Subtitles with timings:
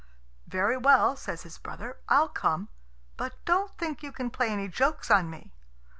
[0.47, 2.69] "Very well," says his brother, "I'll come;
[3.17, 5.53] but don't think you can play any jokes on me."